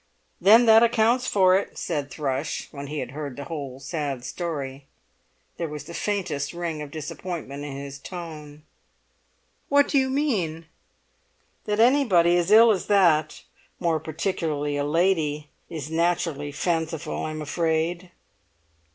[0.41, 4.87] "Then that accounts for it," said Thrush, when he had heard the whole sad story.
[5.57, 8.63] There was the faintest ring of disappointment in his tone.
[9.69, 10.65] "What do you mean?"
[11.65, 13.43] "That anybody as ill as that,
[13.79, 18.09] more particularly a lady, is naturally fanciful, I'm afraid."